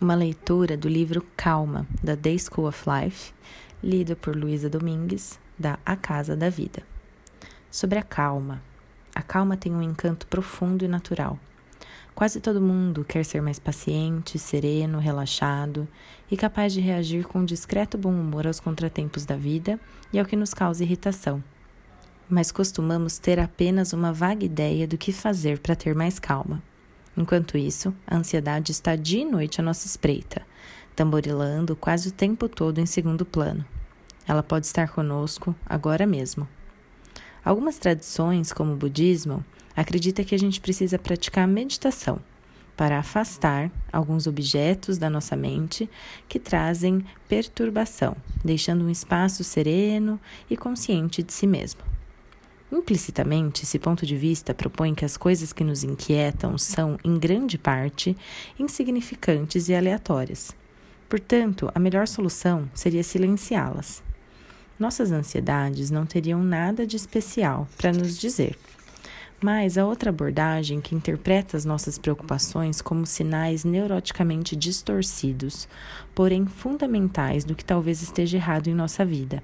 [0.00, 3.32] uma leitura do livro Calma, da Day School of Life,
[3.82, 6.82] lido por Luísa Domingues, da A Casa da Vida.
[7.70, 8.62] Sobre a calma.
[9.12, 11.38] A calma tem um encanto profundo e natural.
[12.14, 15.86] Quase todo mundo quer ser mais paciente, sereno, relaxado
[16.30, 19.80] e capaz de reagir com um discreto bom humor aos contratempos da vida
[20.12, 21.42] e ao que nos causa irritação.
[22.28, 26.62] Mas costumamos ter apenas uma vaga ideia do que fazer para ter mais calma.
[27.18, 30.46] Enquanto isso, a ansiedade está dia e noite à nossa espreita,
[30.94, 33.66] tamborilando quase o tempo todo em segundo plano.
[34.24, 36.46] Ela pode estar conosco agora mesmo.
[37.44, 39.44] Algumas tradições, como o budismo,
[39.74, 42.20] acreditam que a gente precisa praticar meditação
[42.76, 45.90] para afastar alguns objetos da nossa mente
[46.28, 51.80] que trazem perturbação, deixando um espaço sereno e consciente de si mesmo.
[52.70, 57.56] Implicitamente, esse ponto de vista propõe que as coisas que nos inquietam são, em grande
[57.56, 58.14] parte,
[58.58, 60.54] insignificantes e aleatórias.
[61.08, 64.02] Portanto, a melhor solução seria silenciá-las.
[64.78, 68.56] Nossas ansiedades não teriam nada de especial para nos dizer.
[69.40, 75.66] Mas a outra abordagem que interpreta as nossas preocupações como sinais neuroticamente distorcidos,
[76.14, 79.42] porém fundamentais do que talvez esteja errado em nossa vida.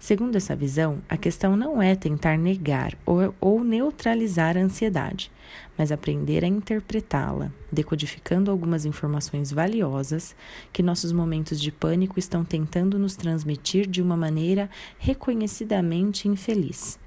[0.00, 5.30] Segundo essa visão, a questão não é tentar negar ou, ou neutralizar a ansiedade,
[5.76, 10.34] mas aprender a interpretá-la, decodificando algumas informações valiosas
[10.72, 16.98] que nossos momentos de pânico estão tentando nos transmitir de uma maneira reconhecidamente infeliz.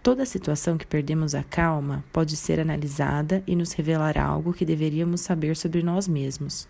[0.00, 5.22] Toda situação que perdemos a calma pode ser analisada e nos revelar algo que deveríamos
[5.22, 6.68] saber sobre nós mesmos.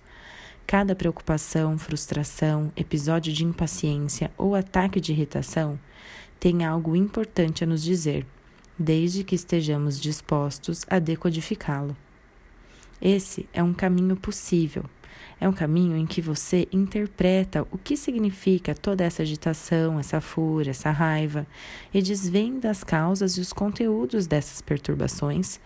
[0.67, 5.79] Cada preocupação, frustração, episódio de impaciência ou ataque de irritação
[6.41, 8.27] tem algo importante a nos dizer,
[8.79, 11.95] desde que estejamos dispostos a decodificá-lo.
[13.01, 14.85] Esse é um caminho possível.
[15.39, 20.71] É um caminho em que você interpreta o que significa toda essa agitação, essa fúria,
[20.71, 21.47] essa raiva
[21.93, 25.61] e desvenda as causas e os conteúdos dessas perturbações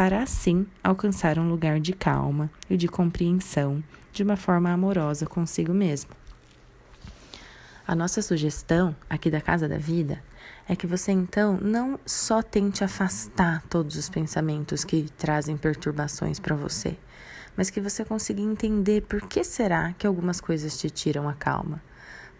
[0.00, 5.74] para assim alcançar um lugar de calma e de compreensão de uma forma amorosa consigo
[5.74, 6.12] mesmo.
[7.86, 10.22] A nossa sugestão aqui da Casa da Vida
[10.66, 16.56] é que você então não só tente afastar todos os pensamentos que trazem perturbações para
[16.56, 16.96] você,
[17.54, 21.82] mas que você consiga entender por que será que algumas coisas te tiram a calma.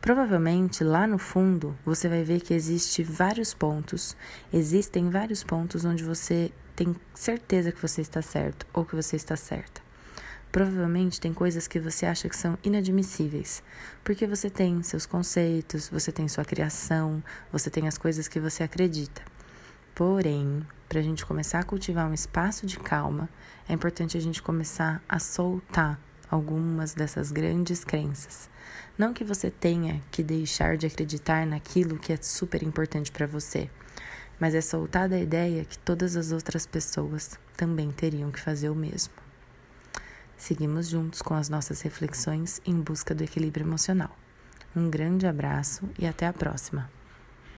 [0.00, 4.16] Provavelmente lá no fundo você vai ver que existe vários pontos,
[4.50, 9.36] existem vários pontos onde você tem certeza que você está certo ou que você está
[9.36, 9.82] certa.
[10.50, 13.62] Provavelmente tem coisas que você acha que são inadmissíveis,
[14.02, 17.22] porque você tem seus conceitos, você tem sua criação,
[17.52, 19.22] você tem as coisas que você acredita.
[19.94, 23.28] Porém, para a gente começar a cultivar um espaço de calma,
[23.68, 26.00] é importante a gente começar a soltar
[26.30, 28.48] algumas dessas grandes crenças.
[28.96, 33.68] Não que você tenha que deixar de acreditar naquilo que é super importante para você,
[34.38, 38.74] mas é soltar da ideia que todas as outras pessoas também teriam que fazer o
[38.74, 39.12] mesmo.
[40.36, 44.16] Seguimos juntos com as nossas reflexões em busca do equilíbrio emocional.
[44.74, 46.99] Um grande abraço e até a próxima!